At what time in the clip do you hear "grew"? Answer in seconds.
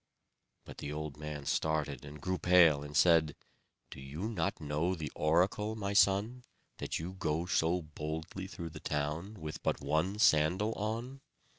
2.19-2.39